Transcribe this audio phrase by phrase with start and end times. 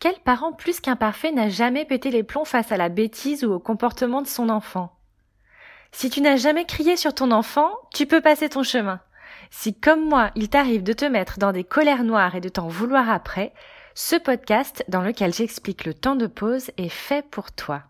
[0.00, 3.58] Quel parent plus qu'imparfait n'a jamais pété les plombs face à la bêtise ou au
[3.58, 4.96] comportement de son enfant?
[5.92, 9.00] Si tu n'as jamais crié sur ton enfant, tu peux passer ton chemin.
[9.50, 12.66] Si comme moi, il t'arrive de te mettre dans des colères noires et de t'en
[12.66, 13.52] vouloir après,
[13.94, 17.82] ce podcast dans lequel j'explique le temps de pause est fait pour toi.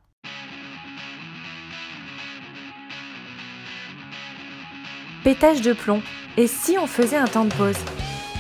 [5.23, 6.03] Pétage de plomb.
[6.37, 7.79] Et si on faisait un temps de pause?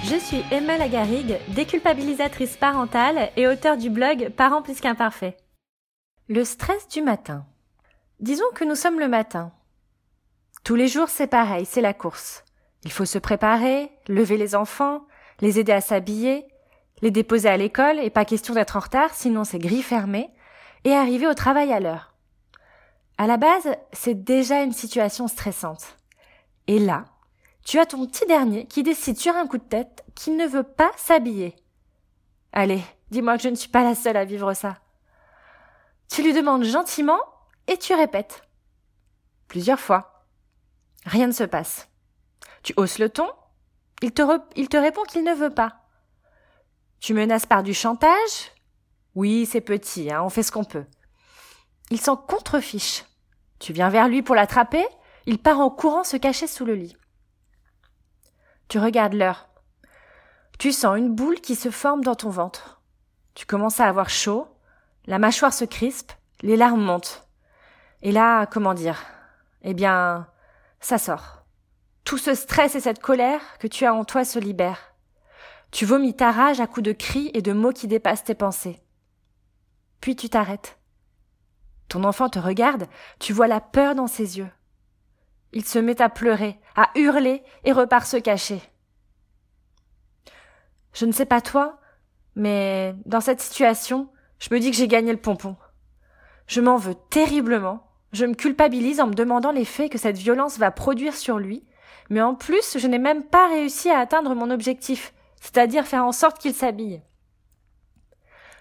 [0.05, 5.37] Je suis Emma Lagarigue, déculpabilisatrice parentale et auteure du blog Parents plus qu'imparfaits.
[6.29, 7.45] Le stress du matin.
[8.18, 9.53] Disons que nous sommes le matin.
[10.64, 12.44] Tous les jours c'est pareil, c'est la course.
[12.85, 15.07] Il faut se préparer, lever les enfants,
[15.41, 16.46] les aider à s'habiller,
[17.03, 20.30] les déposer à l'école et pas question d'être en retard sinon c'est gris fermé,
[20.85, 22.14] et arriver au travail à l'heure.
[23.19, 25.99] À la base, c'est déjà une situation stressante.
[26.69, 27.05] Et là,
[27.64, 30.63] tu as ton petit dernier qui décide sur un coup de tête qu'il ne veut
[30.63, 31.57] pas s'habiller.
[32.53, 34.78] Allez, dis-moi que je ne suis pas la seule à vivre ça.
[36.09, 37.20] Tu lui demandes gentiment
[37.67, 38.42] et tu répètes.
[39.47, 40.27] Plusieurs fois.
[41.06, 41.89] Rien ne se passe.
[42.62, 43.28] Tu hausses le ton,
[44.02, 45.77] il te, répond qu'il ne veut pas.
[47.00, 48.52] Tu menaces par du chantage
[49.14, 50.84] Oui, c'est petit, hein, on fait ce qu'on peut.
[51.91, 53.05] Il s'en contrefiche.
[53.58, 54.86] Tu viens vers lui pour l'attraper,
[55.27, 56.97] il part en courant se cacher sous le lit.
[58.70, 59.48] Tu regardes l'heure.
[60.60, 62.80] Tu sens une boule qui se forme dans ton ventre.
[63.34, 64.46] Tu commences à avoir chaud,
[65.06, 66.12] la mâchoire se crispe,
[66.42, 67.27] les larmes montent.
[68.02, 69.02] Et là, comment dire?
[69.62, 70.28] Eh bien,
[70.78, 71.42] ça sort.
[72.04, 74.94] Tout ce stress et cette colère que tu as en toi se libèrent.
[75.72, 78.80] Tu vomis ta rage à coups de cris et de mots qui dépassent tes pensées.
[80.00, 80.78] Puis tu t'arrêtes.
[81.88, 82.86] Ton enfant te regarde,
[83.18, 84.50] tu vois la peur dans ses yeux.
[85.52, 88.62] Il se met à pleurer, à hurler et repart se cacher.
[90.92, 91.78] Je ne sais pas toi,
[92.36, 95.56] mais dans cette situation, je me dis que j'ai gagné le pompon.
[96.46, 100.70] Je m'en veux terriblement, je me culpabilise en me demandant l'effet que cette violence va
[100.70, 101.64] produire sur lui,
[102.08, 106.12] mais en plus je n'ai même pas réussi à atteindre mon objectif, c'est-à-dire faire en
[106.12, 107.02] sorte qu'il s'habille.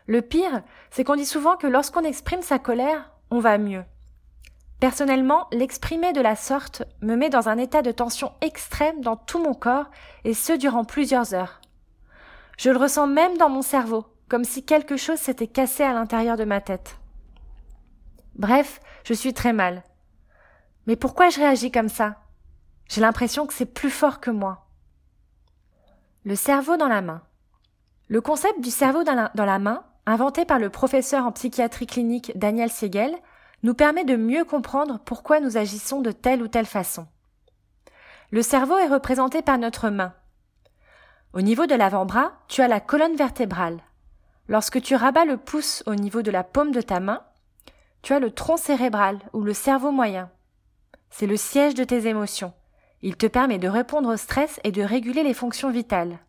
[0.06, 3.84] Le pire, c'est qu'on dit souvent que lorsqu'on exprime sa colère, on va mieux.
[4.80, 9.40] Personnellement, l'exprimer de la sorte me met dans un état de tension extrême dans tout
[9.40, 9.90] mon corps,
[10.24, 11.60] et ce durant plusieurs heures.
[12.58, 16.38] Je le ressens même dans mon cerveau, comme si quelque chose s'était cassé à l'intérieur
[16.38, 16.98] de ma tête.
[18.36, 19.84] Bref, je suis très mal.
[20.88, 22.16] Mais pourquoi je réagis comme ça?
[22.88, 24.66] J'ai l'impression que c'est plus fort que moi.
[26.24, 27.22] Le cerveau dans la main.
[28.08, 32.72] Le concept du cerveau dans la, main, inventé par le professeur en psychiatrie clinique Daniel
[32.72, 33.16] Siegel,
[33.64, 37.08] nous permet de mieux comprendre pourquoi nous agissons de telle ou telle façon.
[38.32, 40.14] Le cerveau est représenté par notre main.
[41.34, 43.80] Au niveau de l'avant-bras, tu as la colonne vertébrale.
[44.48, 47.24] Lorsque tu rabats le pouce au niveau de la paume de ta main,
[48.02, 50.32] tu as le tronc cérébral ou le cerveau moyen.
[51.10, 52.54] C'est le siège de tes émotions.
[53.02, 56.20] Il te permet de répondre au stress et de réguler les fonctions vitales.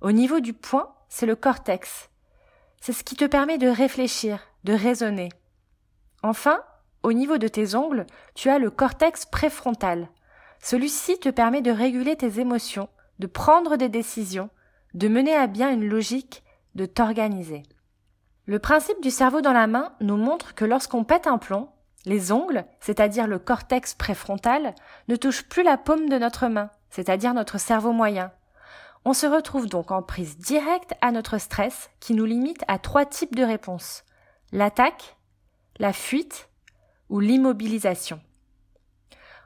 [0.00, 2.10] Au niveau du poing, c'est le cortex.
[2.80, 5.30] C'est ce qui te permet de réfléchir, de raisonner.
[6.22, 6.60] Enfin,
[7.02, 10.08] au niveau de tes ongles, tu as le cortex préfrontal.
[10.60, 12.88] Celui-ci te permet de réguler tes émotions,
[13.18, 14.50] de prendre des décisions,
[14.94, 16.42] de mener à bien une logique,
[16.74, 17.62] de t'organiser.
[18.46, 21.68] Le principe du cerveau dans la main nous montre que lorsqu'on pète un plomb,
[22.04, 24.74] les ongles, c'est-à-dire le cortex préfrontal,
[25.08, 28.32] ne touchent plus la paume de notre main, c'est-à-dire notre cerveau moyen.
[29.04, 33.06] On se retrouve donc en prise directe à notre stress qui nous limite à trois
[33.06, 34.04] types de réponses.
[34.52, 35.16] L'attaque,
[35.80, 36.50] la fuite
[37.08, 38.20] ou l'immobilisation.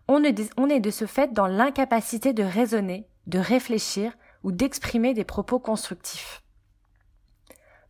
[0.09, 0.33] On est,
[0.81, 4.13] de ce fait dans l'incapacité de raisonner, de réfléchir
[4.43, 6.43] ou d'exprimer des propos constructifs.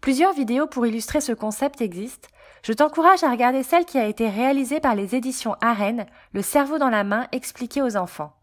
[0.02, 2.28] Plusieurs vidéos pour illustrer ce concept existent.
[2.62, 6.78] Je t'encourage à regarder celle qui a été réalisée par les éditions Arène, Le cerveau
[6.78, 8.36] dans la main expliqué aux enfants.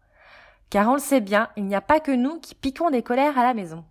[0.68, 3.38] Car on le sait bien, il n'y a pas que nous qui piquons des colères
[3.38, 3.84] à la maison.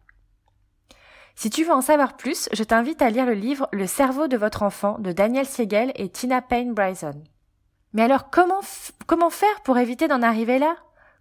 [1.35, 4.37] Si tu veux en savoir plus, je t'invite à lire le livre Le cerveau de
[4.37, 7.23] votre enfant de Daniel Siegel et Tina Payne Bryson.
[7.93, 8.61] Mais alors comment,
[9.07, 10.75] comment faire pour éviter d'en arriver là?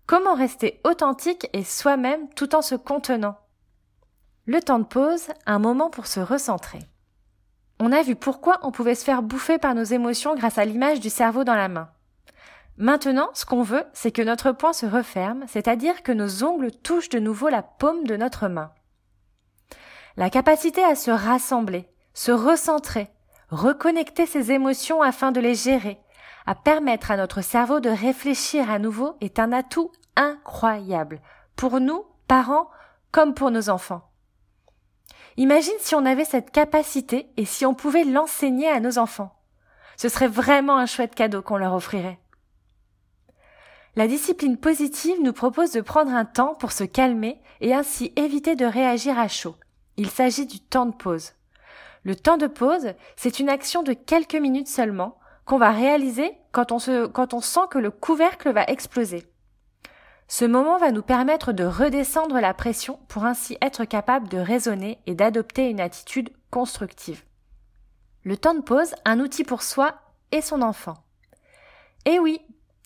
[0.06, 3.36] Comment rester authentique et soi-même tout en se contenant?
[4.46, 6.80] Le temps de pause, un moment pour se recentrer.
[7.78, 11.00] On a vu pourquoi on pouvait se faire bouffer par nos émotions grâce à l'image
[11.00, 11.88] du cerveau dans la main.
[12.76, 17.08] Maintenant, ce qu'on veut, c'est que notre poing se referme, c'est-à-dire que nos ongles touchent
[17.08, 18.72] de nouveau la paume de notre main.
[20.20, 23.08] La capacité à se rassembler, se recentrer,
[23.48, 25.98] reconnecter ses émotions afin de les gérer,
[26.44, 31.22] à permettre à notre cerveau de réfléchir à nouveau est un atout incroyable
[31.56, 32.68] pour nous, parents,
[33.12, 34.10] comme pour nos enfants.
[35.38, 39.34] Imagine si on avait cette capacité et si on pouvait l'enseigner à nos enfants.
[39.96, 42.20] Ce serait vraiment un chouette cadeau qu'on leur offrirait.
[43.96, 48.54] La discipline positive nous propose de prendre un temps pour se calmer et ainsi éviter
[48.54, 49.56] de réagir à chaud.
[50.00, 51.32] Il s'agit du temps de pause.
[52.04, 56.72] Le temps de pause, c'est une action de quelques minutes seulement qu'on va réaliser quand
[56.72, 59.26] on, sent que le couvercle va exploser.
[60.26, 65.00] Ce moment va nous permettre de redescendre la pression pour ainsi être capable de raisonner
[65.06, 67.22] et d'adopter une attitude constructive.
[68.24, 70.00] Le temps de pause, un outil pour soi
[70.32, 70.96] et son enfant.
[72.06, 72.40] Eh oui,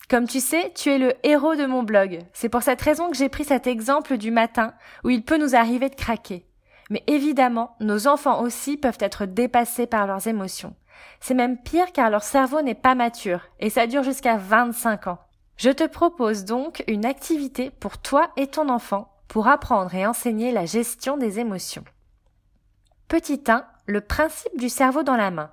[0.09, 2.19] comme tu sais, tu es le héros de mon blog.
[2.33, 4.73] C'est pour cette raison que j'ai pris cet exemple du matin
[5.05, 6.45] où il peut nous arriver de craquer.
[6.89, 10.75] Mais évidemment, nos enfants aussi peuvent être dépassés par leurs émotions.
[11.19, 15.19] C'est même pire car leur cerveau n'est pas mature et ça dure jusqu'à 25 ans.
[15.57, 20.51] Je te propose donc une activité pour toi et ton enfant pour apprendre et enseigner
[20.51, 21.83] la gestion des émotions.
[23.07, 25.51] Petit 1, le principe du cerveau dans la main.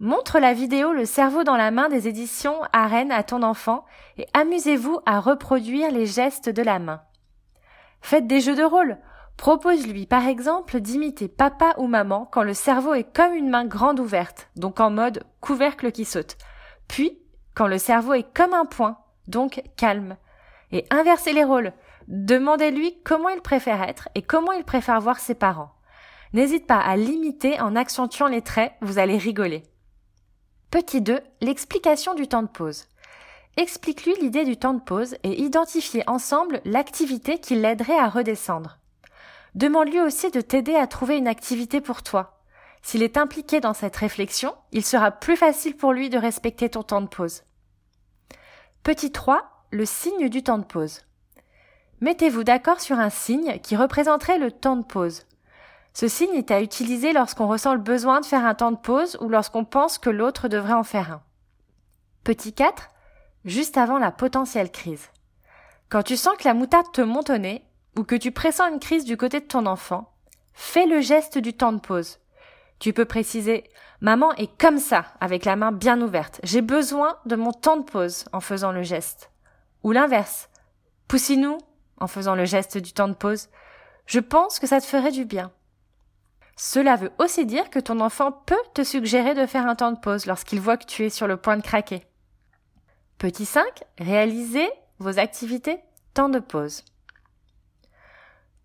[0.00, 3.84] Montre la vidéo Le cerveau dans la main des éditions Arène à ton enfant
[4.18, 7.02] et amusez-vous à reproduire les gestes de la main.
[8.00, 8.98] Faites des jeux de rôle.
[9.36, 13.98] Propose-lui par exemple d'imiter papa ou maman quand le cerveau est comme une main grande
[13.98, 16.36] ouverte, donc en mode couvercle qui saute.
[16.86, 17.18] Puis,
[17.54, 20.16] quand le cerveau est comme un point, donc calme.
[20.70, 21.72] Et inversez les rôles.
[22.08, 25.72] Demandez-lui comment il préfère être et comment il préfère voir ses parents.
[26.32, 29.64] N'hésite pas à l'imiter en accentuant les traits, vous allez rigoler.
[30.70, 31.20] Petit 2.
[31.42, 32.86] L'explication du temps de pause.
[33.58, 38.78] Explique-lui l'idée du temps de pause et identifiez ensemble l'activité qui l'aiderait à redescendre.
[39.54, 42.40] Demande-lui aussi de t'aider à trouver une activité pour toi.
[42.82, 46.82] S'il est impliqué dans cette réflexion, il sera plus facile pour lui de respecter ton
[46.82, 47.42] temps de pause.
[48.82, 49.66] Petit 3.
[49.70, 51.02] Le signe du temps de pause.
[52.00, 55.24] Mettez-vous d'accord sur un signe qui représenterait le temps de pause.
[55.94, 59.16] Ce signe est à utiliser lorsqu'on ressent le besoin de faire un temps de pause
[59.20, 61.22] ou lorsqu'on pense que l'autre devrait en faire un.
[62.24, 62.88] Petit 4.
[63.44, 65.08] Juste avant la potentielle crise.
[65.88, 67.64] Quand tu sens que la moutarde te monte au nez,
[67.96, 70.12] ou que tu pressens une crise du côté de ton enfant,
[70.52, 72.18] fais le geste du temps de pause.
[72.78, 73.64] Tu peux préciser
[74.00, 76.40] Maman est comme ça, avec la main bien ouverte.
[76.42, 79.30] J'ai besoin de mon temps de pause en faisant le geste.
[79.84, 80.48] Ou l'inverse.
[81.06, 81.58] Poussinou
[81.98, 83.48] en faisant le geste du temps de pause.
[84.06, 85.52] Je pense que ça te ferait du bien.
[86.56, 90.00] Cela veut aussi dire que ton enfant peut te suggérer de faire un temps de
[90.00, 92.04] pause lorsqu'il voit que tu es sur le point de craquer.
[93.18, 93.64] Petit 5.
[93.98, 94.68] Réalisez
[94.98, 95.78] vos activités
[96.14, 96.84] temps de pause.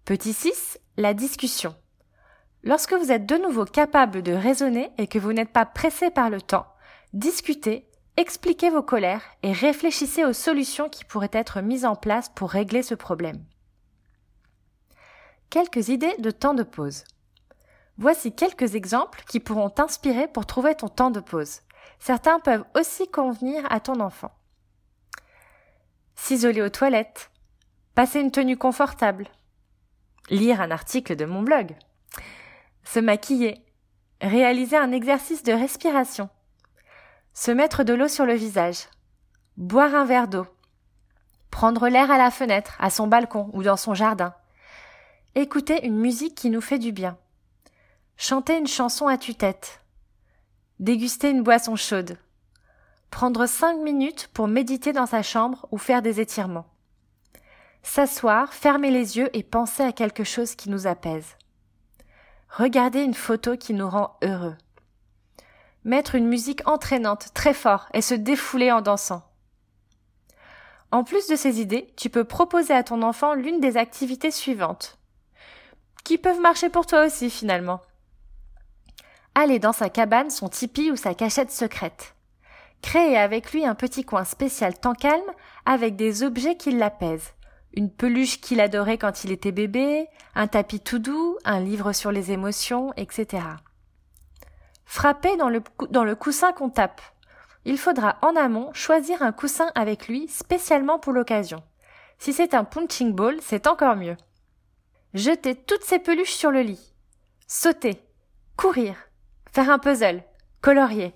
[0.07, 0.79] Petit 6.
[0.95, 1.75] La discussion.
[2.63, 6.29] Lorsque vous êtes de nouveau capable de raisonner et que vous n'êtes pas pressé par
[6.29, 6.65] le temps,
[7.11, 12.51] discutez, expliquez vos colères et réfléchissez aux solutions qui pourraient être mises en place pour
[12.51, 13.43] régler ce problème.
[15.49, 17.03] Quelques idées de temps de pause.
[17.97, 21.63] Voici quelques exemples qui pourront t'inspirer pour trouver ton temps de pause.
[21.99, 24.31] Certains peuvent aussi convenir à ton enfant.
[26.15, 27.29] S'isoler aux toilettes,
[27.93, 29.27] passer une tenue confortable,
[30.29, 31.75] lire un article de mon blog,
[32.83, 33.63] se maquiller,
[34.21, 36.29] réaliser un exercice de respiration,
[37.33, 38.87] se mettre de l'eau sur le visage,
[39.57, 40.45] boire un verre d'eau,
[41.51, 44.33] prendre l'air à la fenêtre, à son balcon ou dans son jardin,
[45.35, 47.17] écouter une musique qui nous fait du bien,
[48.19, 49.79] Chanter une chanson à tue-tête.
[50.79, 52.17] Déguster une boisson chaude.
[53.11, 56.65] Prendre cinq minutes pour méditer dans sa chambre ou faire des étirements.
[57.87, 61.37] S'asseoir, fermer les yeux et penser à quelque chose qui nous apaise.
[62.49, 64.57] Regarder une photo qui nous rend heureux.
[65.85, 69.23] Mettre une musique entraînante très fort et se défouler en dansant.
[70.91, 74.99] En plus de ces idées, tu peux proposer à ton enfant l'une des activités suivantes,
[76.03, 77.81] qui peuvent marcher pour toi aussi finalement
[79.33, 82.15] aller dans sa cabane, son tipi ou sa cachette secrète.
[82.81, 85.31] Créer avec lui un petit coin spécial temps calme
[85.65, 87.33] avec des objets qui l'apaisent.
[87.77, 92.11] Une peluche qu'il adorait quand il était bébé, un tapis tout doux, un livre sur
[92.11, 93.43] les émotions, etc.
[94.85, 97.01] Frapper dans le, dans le coussin qu'on tape.
[97.65, 101.61] Il faudra en amont choisir un coussin avec lui spécialement pour l'occasion.
[102.17, 104.17] Si c'est un punching ball, c'est encore mieux.
[105.13, 106.93] Jeter toutes ces peluches sur le lit.
[107.47, 108.01] Sauter.
[108.57, 108.95] Courir
[109.53, 110.23] faire un puzzle,
[110.61, 111.15] colorier.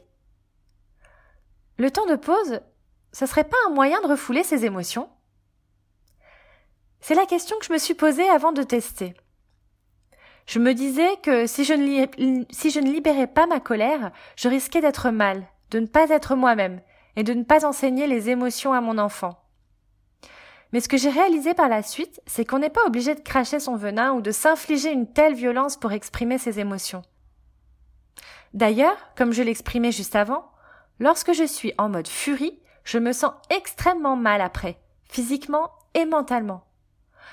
[1.78, 2.60] Le temps de pause,
[3.14, 5.10] ce serait pas un moyen de refouler ses émotions?
[7.02, 9.16] C'est la question que je me suis posée avant de tester.
[10.46, 15.48] Je me disais que si je, ne libérais pas ma colère, je risquais d'être mal,
[15.72, 16.82] de ne pas être moi-même
[17.16, 19.44] et de ne pas enseigner les émotions à mon enfant.
[20.74, 23.60] Mais ce que j'ai réalisé par la suite, c'est qu'on n'est pas obligé de cracher
[23.60, 27.02] son venin ou de s'infliger une telle violence pour exprimer ses émotions.
[28.54, 30.46] D'ailleurs, comme je l'exprimais juste avant,
[31.00, 36.64] lorsque je suis en mode furie, je me sens extrêmement mal après, physiquement et mentalement.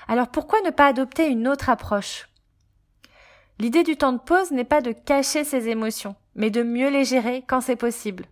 [0.09, 2.29] Alors pourquoi ne pas adopter une autre approche?
[3.59, 7.05] L'idée du temps de pause n'est pas de cacher ses émotions, mais de mieux les
[7.05, 8.25] gérer quand c'est possible.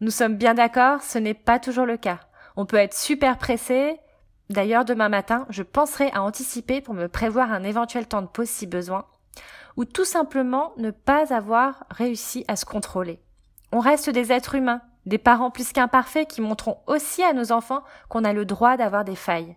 [0.00, 2.20] Nous sommes bien d'accord, ce n'est pas toujours le cas.
[2.56, 3.98] On peut être super pressé.
[4.50, 8.48] D'ailleurs, demain matin, je penserai à anticiper pour me prévoir un éventuel temps de pause
[8.48, 9.06] si besoin,
[9.76, 13.20] ou tout simplement ne pas avoir réussi à se contrôler.
[13.72, 17.84] On reste des êtres humains, des parents plus qu'imparfaits qui montreront aussi à nos enfants
[18.08, 19.56] qu'on a le droit d'avoir des failles.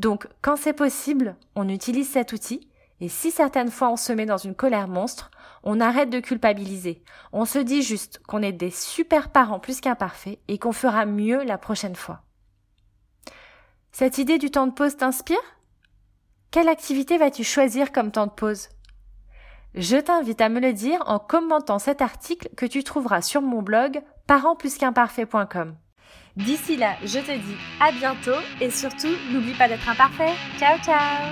[0.00, 2.66] Donc, quand c'est possible, on utilise cet outil,
[3.02, 5.30] et si certaines fois on se met dans une colère monstre,
[5.62, 7.04] on arrête de culpabiliser.
[7.34, 11.44] On se dit juste qu'on est des super parents plus qu'imparfaits et qu'on fera mieux
[11.44, 12.22] la prochaine fois.
[13.92, 15.36] Cette idée du temps de pause t'inspire?
[16.50, 18.70] Quelle activité vas-tu choisir comme temps de pause?
[19.74, 23.60] Je t'invite à me le dire en commentant cet article que tu trouveras sur mon
[23.60, 25.76] blog parentsplusqu'imparfait.com.
[26.36, 30.34] D'ici là, je te dis à bientôt et surtout, n'oublie pas d'être imparfait.
[30.58, 31.26] Ciao ciao